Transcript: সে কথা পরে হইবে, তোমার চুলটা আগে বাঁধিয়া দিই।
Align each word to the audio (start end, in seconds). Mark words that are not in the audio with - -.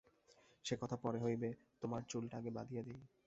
সে 0.65 0.75
কথা 0.81 0.95
পরে 0.95 1.19
হইবে, 1.19 1.49
তোমার 1.81 2.01
চুলটা 2.07 2.35
আগে 2.37 2.51
বাঁধিয়া 2.51 2.81
দিই। 2.83 3.01